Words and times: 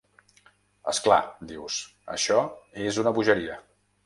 És 0.91 1.01
clar, 1.07 1.19
dius, 1.51 1.77
això 2.17 2.41
és 2.89 2.99
una 3.05 3.15
bogeria. 3.21 3.61